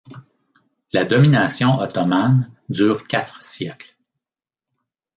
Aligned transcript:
La 0.93 1.05
domination 1.05 1.77
ottomane 1.77 2.51
dure 2.69 3.05
quatre 3.07 3.43
siècles. 3.43 3.93